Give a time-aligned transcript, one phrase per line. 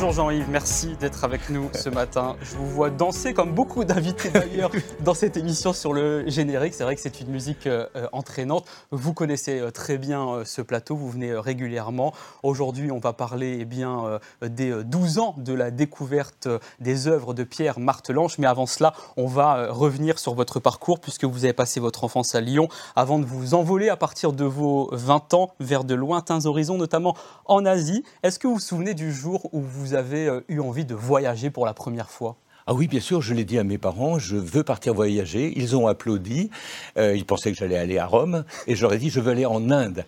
[0.00, 2.36] Bonjour Jean-Yves, merci d'être avec nous ce matin.
[2.40, 4.70] Je vous vois danser comme beaucoup d'invités d'ailleurs
[5.00, 6.74] dans cette émission sur le générique.
[6.74, 8.64] C'est vrai que c'est une musique euh, entraînante.
[8.92, 12.14] Vous connaissez euh, très bien euh, ce plateau, vous venez régulièrement.
[12.44, 16.46] Aujourd'hui, on va parler eh bien, des 12 ans de la découverte
[16.78, 18.38] des œuvres de Pierre Martelange.
[18.38, 22.36] Mais avant cela, on va revenir sur votre parcours puisque vous avez passé votre enfance
[22.36, 26.46] à Lyon avant de vous envoler à partir de vos 20 ans vers de lointains
[26.46, 28.04] horizons, notamment en Asie.
[28.22, 31.50] Est-ce que vous vous souvenez du jour où vous avez euh, eu envie de voyager
[31.50, 32.36] pour la première fois?
[32.66, 35.54] Ah oui, bien sûr, je l'ai dit à mes parents, je veux partir voyager.
[35.56, 36.50] Ils ont applaudi.
[36.98, 38.44] Euh, ils pensaient que j'allais aller à Rome.
[38.66, 40.04] Et ai dit, je veux aller en Inde.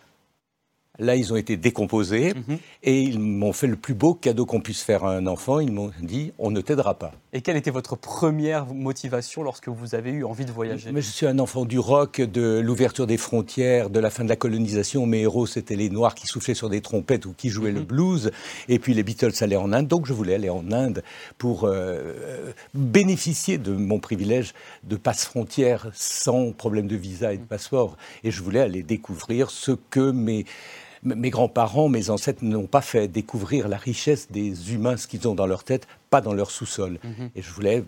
[1.01, 2.59] Là, ils ont été décomposés mhm.
[2.83, 5.59] et ils m'ont fait le plus beau cadeau qu'on puisse faire à un enfant.
[5.59, 7.13] Ils m'ont dit on ne t'aidera pas.
[7.33, 10.93] Et quelle était votre première motivation lorsque vous avez eu envie de voyager?
[10.93, 14.29] Mais Je suis un enfant du rock, de l'ouverture des frontières, de la fin de
[14.29, 15.07] la colonisation.
[15.07, 17.87] Mes héros, c'était les Noirs qui soufflaient sur des trompettes ou qui jouaient le mhm.
[17.87, 18.31] blues.
[18.69, 19.89] Et puis les Beatles allaient en Inde.
[19.89, 21.03] Donc je voulais aller en Inde
[21.39, 24.53] pour euh, bénéficier de mon privilège
[24.85, 27.97] de passe-frontière sans problème de visa et de passeport.
[28.23, 30.45] Et je voulais aller découvrir ce que mes
[31.03, 35.35] mes grands-parents, mes ancêtres n'ont pas fait découvrir la richesse des humains, ce qu'ils ont
[35.35, 36.99] dans leur tête, pas dans leur sous-sol.
[37.03, 37.31] Mhm.
[37.35, 37.85] Et je voulais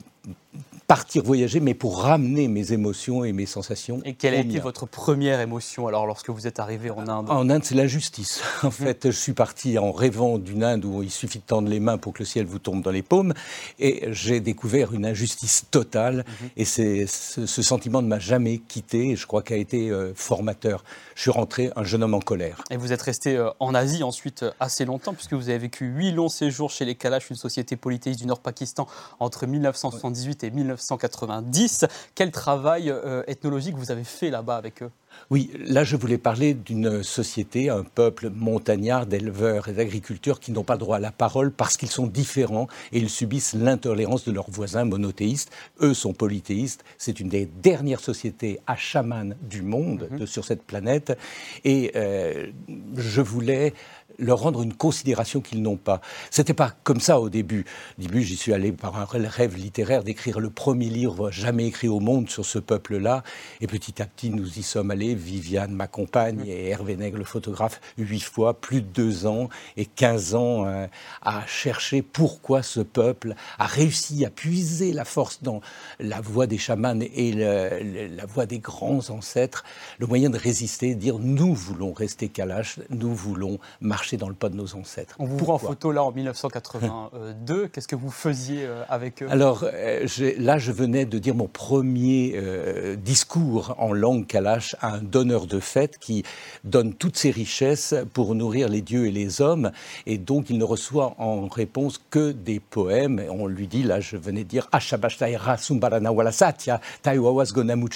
[0.86, 4.00] partir voyager, mais pour ramener mes émotions et mes sensations.
[4.05, 7.31] Et quelle a été votre première émotion alors lorsque vous êtes arrivé en Inde?
[7.31, 8.42] En Inde, c'est l'injustice.
[8.62, 8.73] En mhm.
[8.73, 11.98] fait, je suis parti en rêvant d'une Inde où il suffit de tendre les mains
[11.98, 13.33] pour que le ciel vous tombe dans les paumes,
[13.78, 16.25] et j'ai découvert une injustice totale.
[16.27, 16.48] Mhm.
[16.56, 20.12] Et c'est, ce, sentiment ne m'a jamais quitté, et je crois qu'il a été euh,
[20.14, 20.84] formateur.
[21.14, 22.62] Je suis rentré un jeune homme en colère.
[22.70, 25.86] Et vous êtes resté euh, en Asie ensuite euh, assez longtemps, puisque vous avez vécu
[25.86, 28.86] huit longs séjours chez les Kalash, une société polythéiste du Nord-Pakistan,
[29.19, 31.87] entre 1978 et 1990.
[32.15, 34.91] Quel travail euh, ethnologique vous avez fait là-bas avec eux?
[35.30, 40.64] Oui, là je voulais parler d'une société, un peuple montagnard d'éleveurs et d'agriculteurs qui n'ont
[40.64, 44.51] pas droit à la parole parce qu'ils sont différents et ils subissent l'intolérance de leurs
[44.51, 45.51] voisins monothéistes.
[45.80, 46.85] Eux sont polythéistes.
[46.98, 50.27] C'est une des dernières sociétés à chaman du monde mhm.
[50.27, 51.17] sur cette planète.
[51.64, 52.48] Et euh,
[52.97, 53.74] je voulais
[54.18, 56.00] leur rendre une considération qu'ils n'ont pas.
[56.30, 57.64] C'était pas comme ça au début.
[57.98, 61.89] Au début, j'y suis allé par un rêve littéraire d'écrire le premier livre jamais écrit
[61.89, 63.23] au monde sur ce peuple-là.
[63.61, 65.14] Et petit à petit, nous y sommes allés.
[65.14, 69.86] Viviane, ma compagne, et Hervé Nègre, le photographe, huit fois, plus de deux ans et
[69.86, 70.86] quinze ans euh,
[71.23, 75.61] à chercher pourquoi ce peuple a réussi à puiser la force dans
[75.98, 79.64] la voix des chamans et la voix des grands ancêtres,
[79.98, 84.35] le moyen de résister, de dire nous voulons rester Kalash, nous voulons marcher dans le
[84.35, 85.17] pas de nos ancêtres.
[85.18, 87.68] On vous voit en photo là en 1982.
[87.73, 90.07] Qu'est-ce que vous faisiez euh, avec eux Alors euh,
[90.39, 95.46] là, je venais de dire mon premier euh, discours en langue kalash à un donneur
[95.46, 96.24] de fête qui
[96.64, 99.70] donne toutes ses richesses pour nourrir les dieux et les hommes.
[100.07, 103.20] Et donc, il ne reçoit en réponse que des poèmes.
[103.20, 104.68] Et on lui dit, là, je venais de dire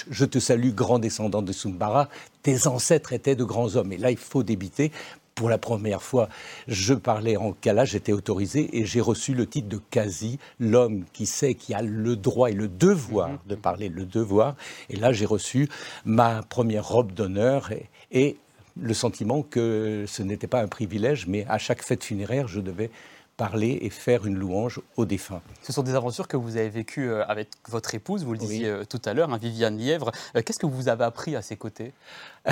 [0.09, 2.09] Je te salue, grand descendant de Sumbara.
[2.43, 3.91] Tes ancêtres étaient de grands hommes.
[3.91, 4.91] Et là, il faut débiter
[5.37, 6.29] pour la première fois,
[6.67, 11.27] je parlais en kala, j'étais autorisé et j'ai reçu le titre de Kazi, l'homme qui
[11.27, 13.37] sait, qui a le droit et le devoir mhm.
[13.45, 14.55] de parler, le devoir.
[14.89, 15.69] Et là, j'ai reçu
[16.05, 17.69] ma première robe d'honneur
[18.11, 18.37] et,
[18.79, 22.91] le sentiment que ce n'était pas un privilège, mais à chaque fête funéraire, je devais
[23.35, 25.41] parler et faire une louange aux défunts.
[25.63, 28.67] Ce sont des aventures que vous avez vécues euh, avec votre épouse, vous le disiez
[28.67, 30.11] euh, tout à l'heure, hein, Viviane Lièvre.
[30.35, 31.91] Euh, qu'est-ce que vous avez appris à ses côtés?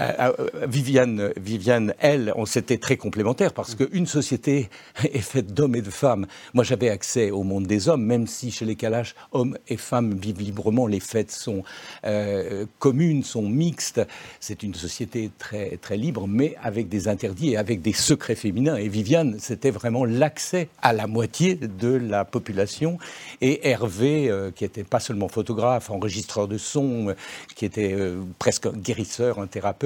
[0.00, 4.70] Euh, euh, Viviane, Viviane, elle, on s'était très complémentaires parce qu'une société
[5.02, 6.26] est faite d'hommes et de femmes.
[6.54, 10.14] Moi, j'avais accès au monde des hommes, même si chez les Kalash, hommes et femmes
[10.14, 10.86] vivent librement.
[10.86, 11.62] Les fêtes sont
[12.04, 14.00] euh, communes, sont mixtes.
[14.40, 18.76] C'est une société très, très libre, mais avec des interdits et avec des secrets féminins.
[18.76, 22.98] Et Viviane, c'était vraiment l'accès à la moitié de la population.
[23.40, 27.14] Et Hervé, qui était pas seulement photographe, enregistreur de son,
[27.54, 27.96] qui était
[28.38, 29.81] presque guérisseur, un thérapeute,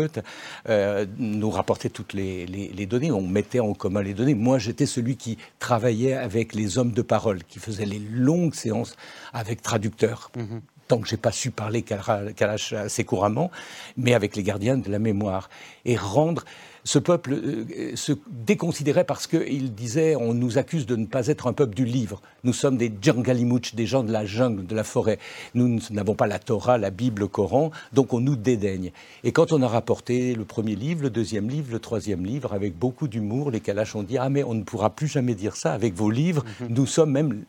[0.69, 4.35] euh, nous rapportait toutes les, données, on mettait en commun les données.
[4.35, 8.97] Moi, j'étais celui qui travaillait avec les hommes de parole, qui faisait les longues séances
[9.33, 10.31] avec traducteurs.
[10.37, 10.61] Mhm.
[10.89, 13.51] tant que j'ai pas su parler Kalash assez couramment,
[13.97, 15.51] mais avec les gardiens de la mémoire.
[15.85, 16.45] Et rendre
[16.87, 21.49] ce peuple euh, se déconsidérait parce qu'il disait on nous accuse de ne pas être
[21.49, 22.23] un peuple du livre.
[22.45, 25.19] Nous sommes des djangalimouch, des gens de la jungle, de la forêt.
[25.55, 28.93] Nous n'avons pas la Torah, la Bible, le Coran, donc on nous dédaigne.
[29.25, 32.79] Et quand on a rapporté le premier livre, le deuxième livre, le troisième livre, avec
[32.79, 35.73] beaucoup d'humour, les Kalash ont dit ah mais on ne pourra plus jamais dire ça
[35.73, 36.45] avec vos livres.
[36.61, 36.69] Mhm.
[36.71, 37.45] Nous sommes même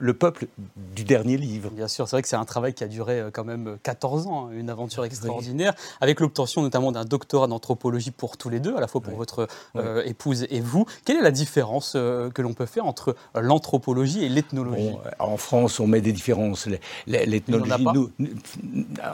[0.00, 0.48] le peuple
[0.94, 1.70] du dernier livre.
[1.70, 4.26] Bien sûr, c'est vrai que c'est un travail qui a duré euh, quand même 14
[4.26, 5.72] ans, hein, une aventure extraordinaire,
[6.02, 10.02] avec l'obtention notamment d'un doctorat d'anthropologie pour tous les deux la fois pour votre euh,
[10.04, 10.84] épouse et vous.
[11.04, 14.90] Quelle est la différence euh, que l'on peut faire entre l'anthropologie et l'ethnologie?
[15.18, 16.68] En France, on met des différences.
[17.06, 18.10] L'ethnologie, nous,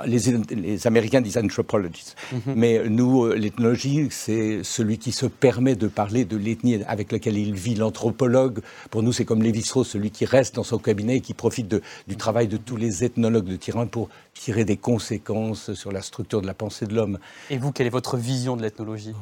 [0.07, 0.19] les,
[0.57, 2.55] les, Américains disent anthropologist, mhm.
[2.57, 7.39] mais nous, euh, l'ethnologie, c'est celui qui se permet de parler de l'ethnie avec laquelle
[7.39, 7.75] il vit.
[7.75, 8.61] L'anthropologue,
[8.91, 11.83] pour nous, c'est comme Lévi-Strauss, celui qui reste dans son cabinet et qui profite de,
[12.09, 16.41] du travail de tous les ethnologues de terrain pour tirer des conséquences sur la structure
[16.41, 17.19] de la pensée de l'homme.
[17.51, 19.15] Et vous, quelle est votre vision de l'ethnologie?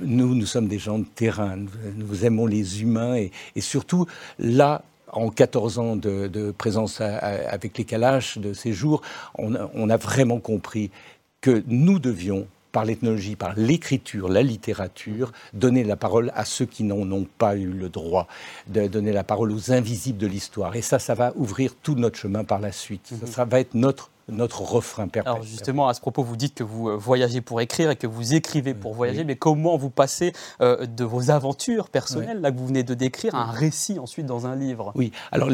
[0.00, 1.56] Nous, nous sommes des gens de terrain.
[1.96, 4.06] Nous, aimons les humains et, surtout,
[4.38, 4.82] là,
[5.12, 9.02] en 14 ans de, présence avec les Kalash, de séjour,
[9.38, 10.90] on, on a vraiment compris
[11.40, 12.46] que nous devions
[12.76, 17.56] par l'ethnologie, par l'écriture, la littérature, donner la parole à ceux qui n'en ont pas
[17.56, 18.26] eu le droit,
[18.66, 20.76] de donner la parole aux invisibles de l'histoire.
[20.76, 23.14] Et ça, ça va ouvrir tout notre chemin par la suite.
[23.24, 25.36] ça va être notre notre refrain perpétuel.
[25.36, 28.06] Alors justement, à ce propos, vous dites que vous euh, voyagez pour écrire et que
[28.06, 32.58] vous écrivez pour voyager, mais comment vous passez euh, de vos aventures personnelles, là que
[32.58, 34.92] vous venez de décrire, à un récit ensuite dans un livre?
[34.94, 35.48] Oui, alors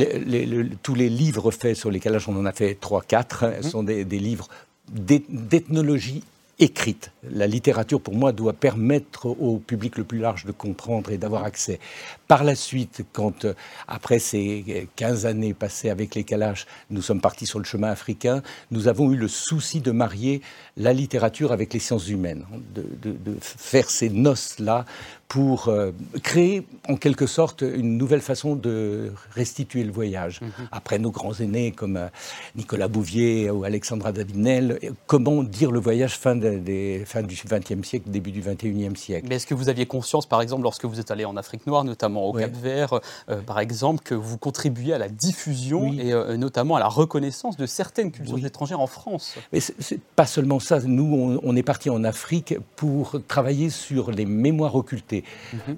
[0.82, 3.62] tous les livres faits sur les calages, on en a fait 3-4, mhm.
[3.62, 4.48] sont des, des livres
[4.90, 6.22] d'ethnologie
[6.58, 7.10] écrite.
[7.28, 11.44] La littérature, pour moi, doit permettre au public le plus large de comprendre et d'avoir
[11.44, 11.80] accès.
[12.28, 13.54] Par la suite, quand, euh,
[13.88, 18.42] après ces 15 années passées avec les Kalash, nous sommes partis sur le chemin africain,
[18.70, 20.40] nous avons eu le souci de marier
[20.76, 22.44] la littérature avec les sciences humaines,
[22.74, 24.84] de, de faire ces noces-là
[25.32, 25.92] pour euh,
[26.22, 30.42] créer en quelque sorte une nouvelle façon de restituer le voyage.
[30.42, 30.50] Mhm.
[30.70, 32.08] Après nos grands aînés comme euh,
[32.54, 38.10] Nicolas Bouvier ou Alexandra Davinel, comment dire le voyage fin, des, fin du XXe siècle,
[38.10, 39.26] début du XXIe siècle?
[39.26, 41.84] Mais est-ce que vous aviez conscience, par exemple, lorsque vous êtes allé en Afrique noire,
[41.84, 43.00] notamment au Cap-Vert,
[43.30, 47.64] euh, par exemple, que vous contribuiez à la diffusion et notamment à la reconnaissance de
[47.64, 49.36] certaines cultures étrangères en France?
[49.50, 50.78] Mais c'est pas seulement ça.
[50.80, 55.21] Nous, on, on est parti en Afrique pour travailler sur les mémoires occultées.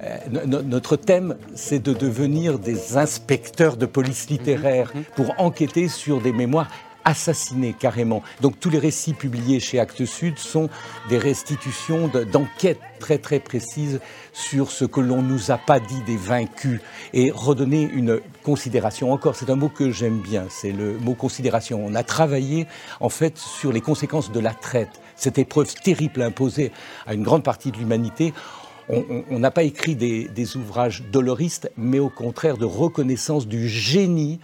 [0.02, 6.32] Euh, notre thème, c'est de devenir des inspecteurs de police littéraire pour enquêter sur des
[6.32, 6.68] mémoires
[7.04, 8.22] assassinées carrément.
[8.40, 10.68] Donc tous les récits publiés chez Actes Sud sont
[11.08, 14.00] des restitutions d'enquêtes très très précises
[14.32, 16.80] sur ce que l'on nous a pas dit des vaincus
[17.12, 19.12] et redonner une considération.
[19.12, 21.84] Encore, c'est un mot que j'aime bien, c'est le mot considération.
[21.84, 22.66] On a travaillé
[23.00, 26.72] en fait sur les conséquences de la traite, cette épreuve terrible imposée
[27.06, 28.32] à une grande partie de l'humanité
[28.88, 34.40] on n'a pas écrit des, ouvrages doloristes, mais au contraire de reconnaissance du génie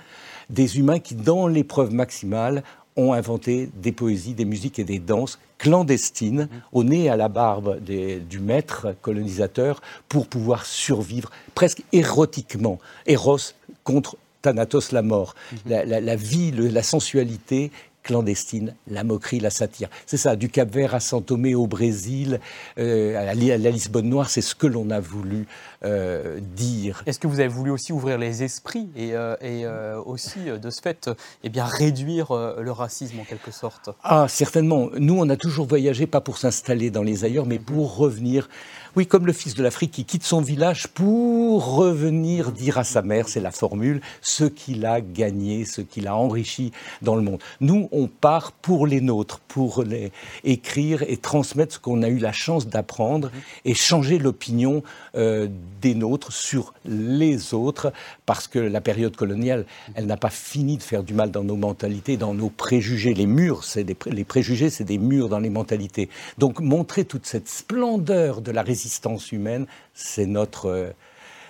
[0.48, 2.62] des humains qui, dans l'épreuve maximale,
[2.96, 6.48] ont inventé des poésies, des musiques et des danses clandestines, mmh.
[6.72, 12.78] au nez et à la barbe du maître colonisateur, pour pouvoir survivre presque érotiquement.
[13.06, 13.54] Eros
[13.84, 15.34] contre Thanatos, la mort.
[15.52, 15.70] Mmh.
[15.86, 17.70] La, vie, la sensualité
[18.02, 19.88] clandestine, la moquerie, la satire.
[20.06, 22.40] C'est ça, du Cap Vert à Saint Tomé au Brésil,
[22.78, 25.46] euh, à, la, Lisbonne noire, c'est ce que l'on a voulu
[25.84, 27.02] euh, dire.
[27.06, 31.10] Est-ce que vous avez voulu aussi ouvrir les esprits et, euh, aussi, de ce fait,
[31.44, 33.90] eh bien, réduire le racisme en quelque sorte?
[34.02, 34.88] Ah, certainement.
[34.98, 38.48] Nous, on a toujours voyagé, pas pour s'installer dans les ailleurs, mais pour revenir
[38.96, 43.02] oui, comme le fils de l'Afrique qui quitte son village pour revenir dire à sa
[43.02, 47.40] mère, c'est la formule, ce qu'il a gagné, ce qu'il a enrichi dans le monde.
[47.60, 50.10] Nous, on part pour les nôtres, pour les
[50.42, 53.30] écrire et transmettre ce qu'on a eu la chance d'apprendre
[53.64, 54.82] et changer l'opinion
[55.14, 55.46] euh,
[55.80, 57.92] des nôtres sur les autres,
[58.26, 61.56] parce que la période coloniale, elle n'a pas fini de faire du mal dans nos
[61.56, 63.14] mentalités, dans nos préjugés.
[63.14, 66.08] Les murs, c'est les préjugés, c'est des murs dans les mentalités.
[66.38, 70.90] Donc montrer toute cette splendeur de la résistance l'existence humaine, c'est notre euh,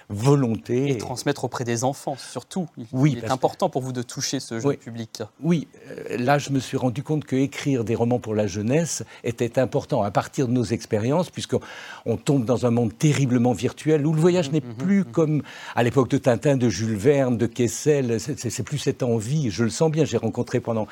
[0.09, 0.91] volonté.
[0.91, 2.67] Et transmettre auprès des enfants, surtout.
[2.93, 5.23] oui, il est important pour vous de toucher ce jeune public.
[5.41, 9.05] Oui, euh, là, je me suis rendu compte que écrire des romans pour la jeunesse
[9.23, 14.13] était important à partir de nos expériences, puisqu'on tombe dans un monde terriblement virtuel où
[14.13, 15.13] le voyage n'est mmh, mmh, plus mmh.
[15.13, 15.43] comme
[15.77, 18.19] à l'époque de Tintin, de Jules Verne, de Kessel.
[18.19, 19.53] C'est plus cette envie.
[19.53, 20.05] Je le sens bien.
[20.05, 20.89] J'ai rencontré pendant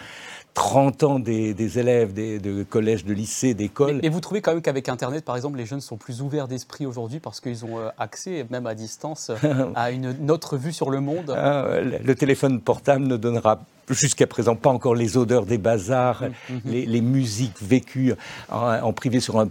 [0.58, 4.00] 30 ans des, élèves des, de collèges, de lycées, d'écoles.
[4.02, 6.84] Et vous trouvez quand même qu'avec Internet, par exemple, les jeunes sont plus ouverts d'esprit
[6.84, 9.30] aujourd'hui parce qu'ils ont euh, accès, même à distance,
[9.76, 11.32] à une, autre vue sur le monde?
[11.36, 16.54] Ah, Le téléphone portable ne donnera jusqu'à présent pas encore les odeurs des bazars, mm,
[16.54, 16.84] mm, mm.
[16.86, 18.14] les, musiques vécues
[18.50, 19.48] en, privé sur un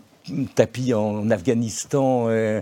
[0.55, 2.61] tapis en Afghanistan, euh,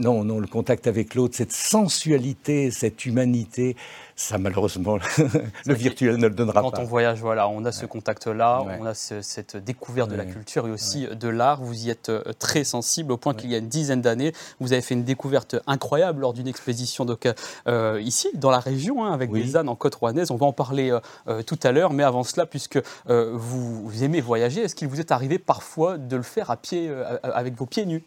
[0.00, 3.76] non, non, le contact avec l'autre, cette sensualité, cette humanité,
[4.18, 4.98] ça, malheureusement,
[5.66, 6.70] le virtuel ne le donnera pas.
[6.72, 10.66] Quand on voyage, voilà, on a ce contact-là, on a cette découverte de la culture
[10.66, 11.62] et aussi de l'art.
[11.62, 14.72] Vous y êtes euh, très sensible au point qu'il y a une dizaine d'années, vous
[14.72, 17.28] avez fait une découverte incroyable lors d'une expédition donc,
[17.68, 20.32] euh, ici, dans la région, hein, avec des ânes en côte rouennaise.
[20.32, 20.98] On va en parler
[21.28, 24.98] euh, tout à l'heure, mais avant cela, puisque vous, vous, aimez voyager, est-ce qu'il vous
[24.98, 26.90] est arrivé parfois de le faire à pied,
[27.22, 28.02] avec vos pieds nus?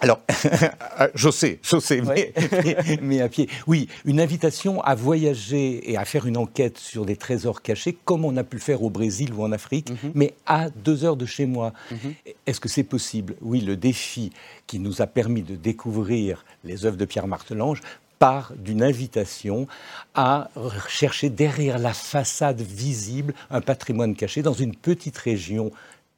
[0.00, 0.20] Alors,
[1.14, 2.00] je sais, je sais,
[3.02, 3.48] mais, à pied.
[3.66, 8.24] Oui, une invitation à voyager et à faire une enquête sur des trésors cachés, comme
[8.24, 10.12] on a pu le faire au Brésil ou en Afrique, mhm.
[10.14, 11.72] mais à deux heures de chez moi.
[11.90, 12.14] Mhm.
[12.46, 13.36] Est-ce que c'est possible?
[13.42, 14.32] Oui, le défi
[14.66, 17.80] qui nous a permis de découvrir les œuvres de Pierre Martelange
[18.18, 19.66] part d'une invitation
[20.14, 20.50] à
[20.88, 25.70] chercher derrière la façade visible un patrimoine caché dans une petite région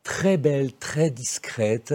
[0.03, 1.95] très belle, très discrète,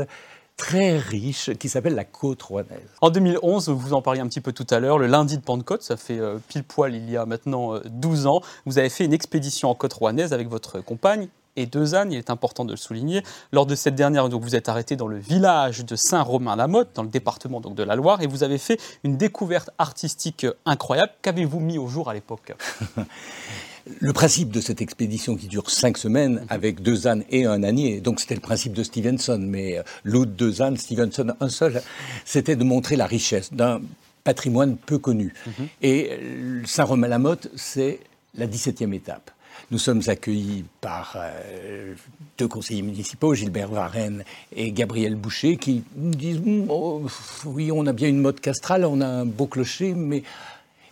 [0.58, 2.90] très riche qui s'appelle la côte rouennaise.
[3.02, 5.84] En 2011, vous en parliez un petit peu tout à l'heure, le lundi de Pentecôte,
[5.84, 9.06] ça fait euh, pile poil il y a maintenant 12 euh, ans, vous avez fait
[9.06, 12.72] une expédition en côte rouennaise avec votre compagne et deux ânes, il est important de
[12.72, 13.24] le souligner.
[13.52, 17.10] Lors de cette dernière, donc, vous êtes arrêté dans le village de Saint-Romain-la-Motte, dans le
[17.10, 21.12] département donc, de la Loire, et vous avez fait une découverte artistique incroyable.
[21.24, 22.54] Qu'avez-vous mis au jour à l'époque?
[24.00, 28.01] Le principe de cette expédition qui dure cinq semaines avec deux ânes et un ânier,
[28.01, 31.82] donc c'était le principe de Stevenson, mais euh, l'autre deux ânes, Stevenson un seul,
[32.25, 33.82] c'était de montrer la richesse d'un
[34.24, 35.34] patrimoine peu connu.
[35.46, 35.67] Mhm.
[35.82, 38.00] Et euh, Saint-Romain-la-Motte, c'est
[38.36, 39.32] la 17e étape.
[39.72, 41.94] Nous sommes accueillis par euh,
[42.38, 44.24] deux conseillers municipaux, Gilbert Varenne
[44.56, 47.06] et Gabriel Boucher, qui disent oh,
[47.46, 50.24] Oui, on a bien une mode castrale, on a un beau clocher, mais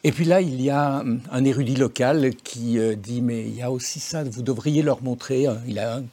[0.05, 3.63] et puis là, il y a un érudit local qui euh, dit Mais il y
[3.63, 5.47] a aussi ça, vous devriez leur montrer.
[5.47, 5.59] Hein.
[5.67, 6.03] Il a un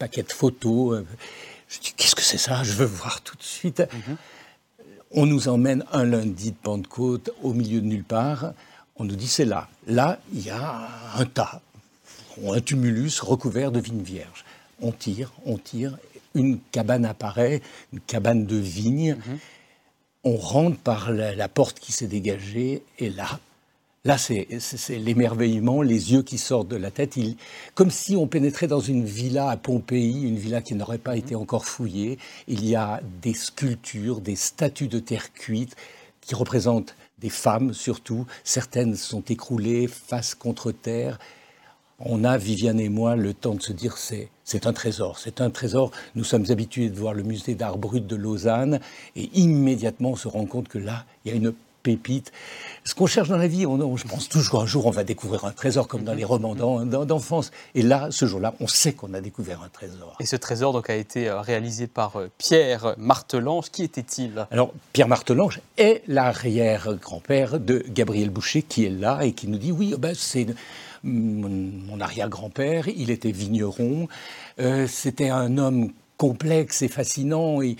[0.00, 0.98] paquet de photos.
[0.98, 1.06] Euh.
[1.68, 2.64] Je dis Qu'est-ce que c'est ça?
[2.64, 3.78] Je veux voir tout de suite.
[3.92, 4.16] Mhm.
[5.12, 8.54] On nous emmène un lundi de Pentecôte au milieu de nulle part.
[8.96, 9.68] On nous dit C'est là.
[9.86, 11.62] Là, il y a un tas,
[12.44, 14.44] un tumulus recouvert de vignes vierges.
[14.82, 15.96] On tire, on tire.
[16.34, 19.14] Une cabane apparaît, une cabane de vignes.
[19.14, 19.38] Mhm
[20.24, 23.40] on rentre par la, porte qui s'est dégagée, et là,
[24.04, 24.46] là c'est
[24.90, 27.36] l'émerveillement, les yeux qui sortent de la tête, il,
[27.74, 31.34] comme si on pénétrait dans une villa à Pompéi, une villa qui n'aurait pas été
[31.34, 32.18] encore fouillée.
[32.46, 35.76] Il y a des sculptures, des statues de terre cuite
[36.20, 38.26] qui représentent des femmes surtout.
[38.44, 41.18] Certaines sont écroulées face contre terre
[41.98, 45.42] on a, Viviane et moi, le temps de se dire c'est c'est un trésor, c'est
[45.42, 45.90] un trésor.
[46.14, 48.80] Nous sommes habitués de voir le musée d'art brut de Lausanne
[49.14, 51.52] et immédiatement on se rend compte que là, il y a une
[51.82, 52.32] pépite.
[52.84, 55.44] Ce qu'on cherche dans la vie, on, je pense toujours qu'un jour on va découvrir
[55.44, 57.50] un trésor comme dans les romans d'enfance.
[57.74, 60.16] Et là, ce jour-là, on sait qu'on a découvert un trésor.
[60.18, 63.70] Et ce trésor donc a été euh, réalisé par euh, Pierre Martelange.
[63.70, 64.46] Qui était-il?
[64.50, 69.72] Alors Pierre Martelange est l'arrière-grand-père de Gabriel Boucher qui est là et qui nous dit
[69.72, 70.46] oui, ben, c'est
[71.02, 74.08] mon, arrière-grand-père, il était vigneron.
[74.60, 77.62] Euh, c'était un homme complexe et fascinant.
[77.62, 77.76] Et,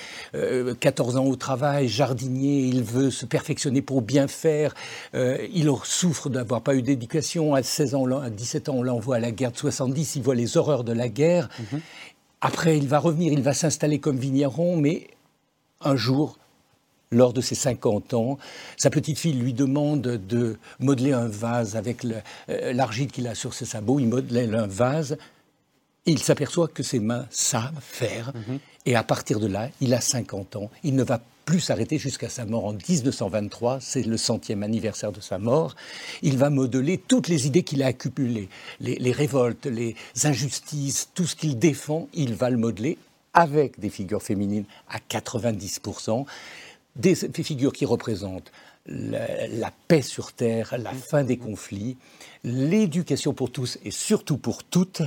[0.80, 4.74] 14 euh, ans au travail, jardinier, il veut se perfectionner pour bien faire.
[5.14, 7.54] Euh, il souffre d'avoir pas eu d'éducation.
[7.54, 10.16] À 16 ans, à 17 ans, on l'envoie à la guerre de 70.
[10.16, 11.50] Il voit les horreurs de la guerre.
[11.58, 11.80] Mhm.
[12.40, 15.08] Après, il va revenir, il va s'installer comme vigneron, mais
[15.80, 16.38] un jour,
[17.10, 18.38] lors de ses 50 ans.
[18.76, 23.54] Sa petite fille lui demande de modeler un vase avec euh, l'argile qu'il a sur
[23.54, 24.00] ses sabots.
[24.00, 25.16] Il modèle un vase.
[26.06, 28.32] il s'aperçoit que ses mains savent faire.
[28.34, 28.58] Mhm.
[28.86, 30.70] Et à partir de là, il a 50 ans.
[30.82, 33.78] Il ne va plus s'arrêter jusqu'à sa mort en 1923.
[33.80, 35.74] C'est le centième anniversaire de sa mort.
[36.22, 38.48] Il va modeler toutes les idées qu'il a accumulées.
[38.80, 42.98] Les, les révoltes, les injustices, tout ce qu'il défend, il va le modeler
[43.34, 46.26] avec des figures féminines à 90%
[46.98, 48.52] des, figures qui représentent
[48.86, 51.96] la, paix sur Terre, la fin des conflits,
[52.44, 55.02] l'éducation pour tous et surtout pour toutes,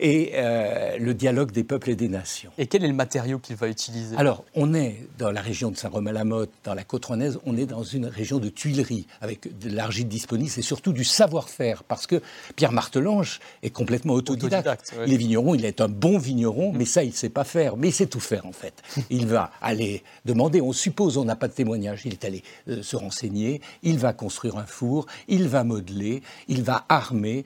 [0.00, 2.50] et euh, le dialogue des peuples et des nations.
[2.58, 4.16] Et quel est le matériau qu'il va utiliser?
[4.16, 7.82] Alors, on est dans la région de Saint-Romain-la-Motte, dans la côte rouennaise, on est dans
[7.82, 12.22] une région de tuileries, avec de l'argile disponible et surtout du savoir-faire, parce que
[12.56, 14.94] Pierre Martelange est complètement autodidacte.
[15.06, 17.76] Il est vigneron, il est un bon vigneron, mais ça, il ne sait pas faire,
[17.76, 18.82] mais il sait tout faire en fait.
[19.10, 22.82] Il va aller demander, on suppose, on n'a pas de témoignage, il est allé euh,
[22.82, 27.44] se renseigner, il va construire un four, il va modeler, il va armer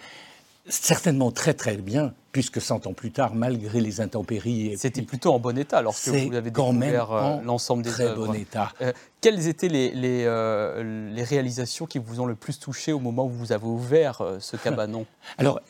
[0.67, 4.75] certainement très très bien, puisque 100 ans plus tard, malgré les intempéries.
[4.79, 8.73] C'était plutôt en bon état lorsque vous avez découvert euh, l'ensemble des très bon état.
[8.81, 12.99] Euh, quelles étaient les, les, euh, les, réalisations qui vous ont le plus touché au
[12.99, 15.07] moment où vous avez ouvert ce cabanon?
[15.39, 15.61] Alors,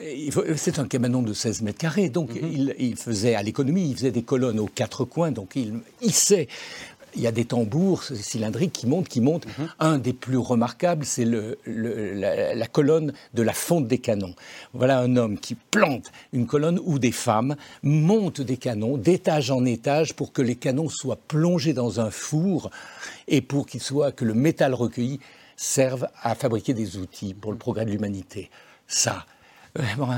[0.57, 2.51] c'est un cabanon de 16 mètres carrés, donc mhm.
[2.53, 6.49] il, il, faisait à l'économie, il faisait des colonnes aux quatre coins, donc il hissait
[7.17, 9.47] il y a des tambours cylindriques qui montent, qui montent.
[9.47, 9.69] Mhm.
[9.81, 14.35] Un des plus remarquables, c'est le, la, colonne de la fonte des canons.
[14.73, 19.65] Voilà un homme qui plante une colonne où des femmes montent des canons d'étage en
[19.65, 22.71] étage pour que les canons soient plongés dans un four
[23.29, 25.21] et pour qu'il soit que le métal recueilli
[25.57, 28.51] serve à fabriquer des outils pour le progrès de l'humanité.
[28.87, 29.25] Ça,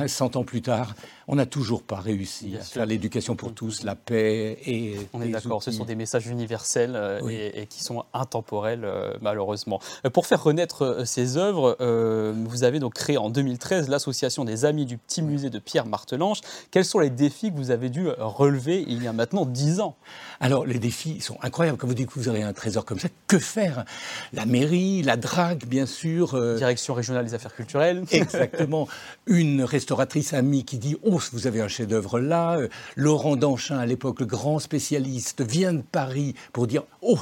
[0.07, 0.95] 100 ans plus tard,
[1.28, 4.97] on n'a toujours pas réussi à faire l'éducation pour tous, la paix et.
[5.12, 9.80] On est d'accord, ce sont des messages universels euh, et, qui sont intemporels, euh, malheureusement.
[10.04, 14.87] Euh, pour faire renaître ces œuvres, vous avez donc créé en 2013 l'association des Amis
[14.87, 16.40] du Petit Musée de Pierre Martelange.
[16.71, 19.97] Quels sont les défis que vous avez dû relever il y a maintenant 10 ans?
[20.40, 21.78] Alors, les défis sont incroyables.
[21.78, 23.85] Quand vous découvrez un trésor comme ça, que faire?
[24.33, 26.38] La mairie, la drague, bien sûr.
[26.56, 28.04] Direction régionale des affaires culturelles.
[28.12, 28.87] Exactement.
[29.26, 30.97] Une restauratrice amie qui dit
[31.33, 32.57] vous avez un chef-d'œuvre là.
[32.57, 37.19] Euh, Laurent Danchin, à l'époque, le grand spécialiste, vient de Paris pour dire Oh,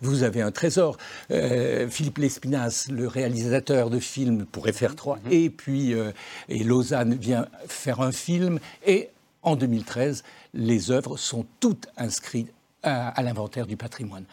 [0.00, 0.96] vous avez un trésor.
[1.30, 5.32] Euh, Philippe Lespinasse, le réalisateur de films pour FR3, mhm.
[5.32, 6.12] et puis euh,
[6.48, 8.58] et Lausanne vient faire un film.
[8.86, 9.10] Et
[9.42, 10.24] en 2013,
[10.54, 12.52] les œuvres sont toutes inscrites
[12.82, 14.24] à, l'inventaire du patrimoine.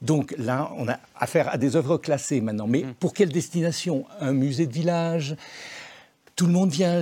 [0.00, 2.66] Donc là, on a affaire à des œuvres classées maintenant.
[2.66, 2.94] Mais mhm.
[2.94, 4.06] pour quelle destination?
[4.20, 5.36] Un musée de village?
[6.40, 6.98] Tout le monde vient,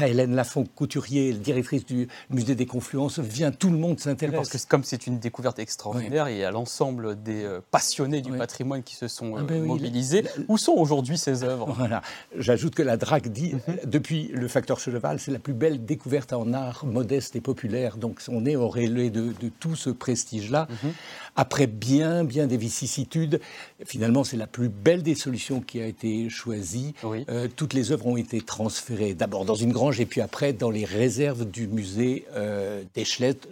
[0.00, 4.36] Hélène Lafont, couturier, directrice du musée des Confluences, vient, tout le monde s'intéresse.
[4.36, 8.32] Parce que comme c'est une découverte extraordinaire, il y a l'ensemble des euh, passionnés du
[8.32, 10.24] patrimoine qui se sont ah ben euh, mobilisés.
[10.48, 11.74] Où sont aujourd'hui ces œuvres?
[11.76, 12.00] Voilà,
[12.38, 13.80] j'ajoute que la drague dit, mhm.
[13.84, 17.98] depuis le facteur cheval, c'est la plus belle découverte en art modeste et populaire.
[17.98, 20.68] Donc on est au relais de, tout ce prestige-là.
[20.70, 20.92] Mhm.
[21.36, 23.40] Après bien, bien des vicissitudes,
[23.84, 26.94] finalement c'est la plus belle des solutions qui a été choisie.
[27.04, 30.70] Euh, toutes les œuvres ont été transférées d'abord dans une grange et puis après dans
[30.70, 32.82] les réserves du musée euh,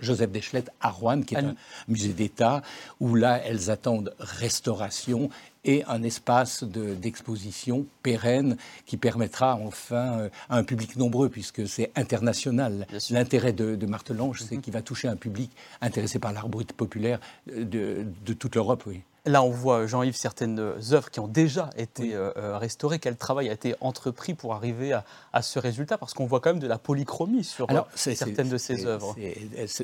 [0.00, 1.54] Joseph d'Eschlette à Rouen, qui est un
[1.88, 2.62] musée d'État,
[3.00, 5.30] où là elles attendent restauration
[5.64, 11.90] et un espace d'exposition pérenne qui permettra enfin euh, à un public nombreux, puisque c'est
[11.96, 12.86] international.
[13.10, 14.62] L'intérêt de, de Martelange, c'est mhm.
[14.62, 15.50] qu'il va toucher un public
[15.80, 19.00] intéressé par l'art brut populaire de, de toute l'Europe, oui.
[19.26, 23.00] Là, on voit, Jean-Yves, certaines œuvres qui ont déjà été euh, euh, restaurées.
[23.00, 24.92] Quel travail a été entrepris pour arriver
[25.32, 25.98] à, ce résultat?
[25.98, 29.16] Parce qu'on voit quand même de la polychromie sur euh, certaines de ces œuvres.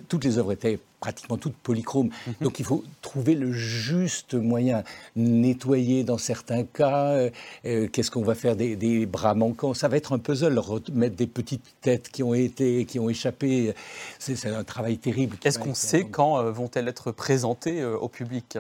[0.09, 2.11] toutes les œuvres étaient pratiquement toutes polychromes.
[2.27, 2.35] Mhm.
[2.41, 4.85] Donc il faut trouver le juste moyen.
[5.17, 7.29] Nettoyer dans certains cas.
[7.65, 9.75] Qu'est-ce qu'on va faire des, bras manquants?
[9.75, 10.57] Ça va être un puzzle.
[10.57, 13.75] Remettre des petites têtes qui ont été, qui ont échappé.
[14.21, 15.37] C'est un travail terrible.
[15.43, 18.59] Est-ce qu'on sait quand vont-elles être présentées au public?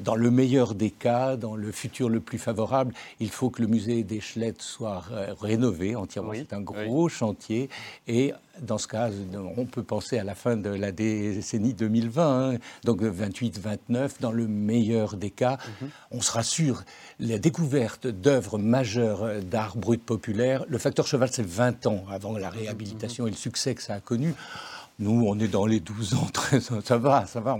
[0.00, 3.68] Dans le meilleur des cas, dans le futur le plus favorable, il faut que le
[3.68, 5.04] musée des Schlettes soit
[5.40, 6.32] rénové entièrement.
[6.34, 7.68] C'est un gros chantier.
[8.08, 9.10] Et dans ce cas,
[9.56, 12.58] on peut penser à la fin de la décennie 2020, hein.
[12.84, 15.58] donc 28-29, dans le meilleur des cas.
[15.80, 15.88] Mhm.
[16.12, 16.84] On sera sûr,
[17.18, 22.50] la découverte d'œuvres majeures d'art brut populaire, le facteur cheval, c'est 20 ans avant la
[22.50, 24.34] réhabilitation et le succès que ça a connu.
[25.00, 27.58] Nous, on est dans les 12 ans, 13 ans, ça va, ça va.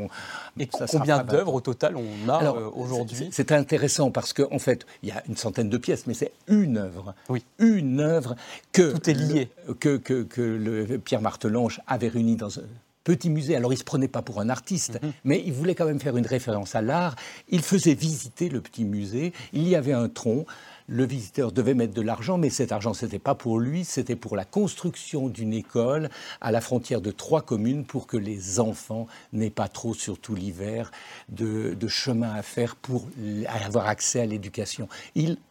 [0.59, 4.87] Et combien d'œuvres au total on a euh, aujourd'hui C'est intéressant parce qu'en en fait,
[5.03, 7.15] il y a une centaine de pièces, mais c'est une œuvre.
[7.29, 7.43] Oui.
[7.59, 8.37] Une œuvre
[8.73, 8.93] que.
[8.93, 9.49] Tout est lié.
[9.81, 12.65] que, que, que le Pierre Martelange avait réuni dans un
[13.05, 13.57] petit musée.
[13.57, 15.13] Alors, il ne se prenait pas pour un artiste, mhm.
[15.25, 17.17] mais il voulait quand même faire une référence à l'art.
[17.49, 19.33] Il faisait visiter le petit musée.
[19.53, 20.47] Il y avait un tronc
[20.91, 24.17] le visiteur devait mettre de l'argent, mais cet argent, ce n'était pas pour lui, c'était
[24.17, 29.07] pour la construction d'une école à la frontière de trois communes pour que les enfants
[29.33, 30.91] n'aient pas trop, surtout l'hiver,
[31.29, 33.07] de, chemin à faire pour
[33.47, 34.89] avoir accès à l'éducation.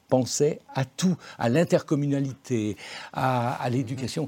[0.09, 2.75] Pensait à tout, à l'intercommunalité,
[3.13, 4.27] à, l'éducation.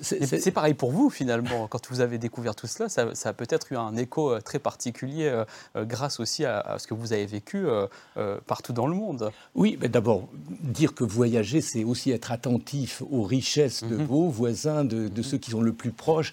[0.00, 3.76] C'est pareil pour vous finalement, quand vous avez découvert tout cela, ça, a peut-être eu
[3.76, 5.44] un écho euh, très particulier euh,
[5.76, 7.66] euh, grâce aussi à, ce que vous avez vécu
[8.46, 9.30] partout dans le monde.
[9.54, 10.28] Oui, mais d'abord,
[10.60, 14.04] dire que voyager, c'est aussi être attentif aux richesses de mhm.
[14.04, 16.32] vos voisins, de, de, ceux qui sont le plus proches.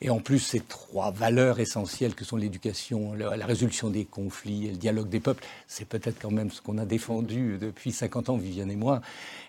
[0.00, 4.70] Et en plus, ces trois valeurs essentielles que sont l'éducation, la résolution des conflits et
[4.70, 8.36] le dialogue des peuples, c'est peut-être quand même ce qu'on a défendu depuis 50 ans,
[8.40, 9.00] Viviane et moi.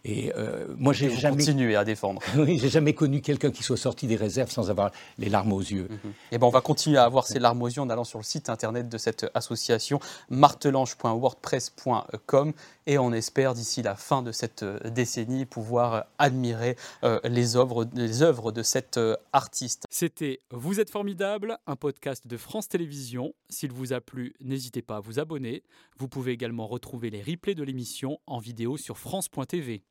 [0.06, 2.22] Et euh, moi, j'ai jamais continué à défendre.
[2.38, 5.60] oui, j'ai jamais connu quelqu'un qui soit sorti des réserves sans avoir les larmes aux
[5.60, 5.90] yeux.
[5.90, 6.14] Mhm.
[6.32, 8.24] Et ben, on va continuer à avoir ces larmes aux yeux en allant sur le
[8.24, 10.00] site internet de cette association
[10.30, 12.54] martelange.wordpress.com
[12.90, 16.76] et on espère d'ici la fin de cette décennie pouvoir admirer
[17.24, 19.00] les œuvres, les œuvres de cet
[19.32, 19.86] artiste.
[19.92, 23.36] C'était Vous êtes formidable, un podcast de France Télévisions.
[23.48, 25.62] S'il vous a plu, n'hésitez pas à vous abonner.
[26.00, 29.84] Vous pouvez également retrouver les replays de l'émission en vidéo sur France.tv.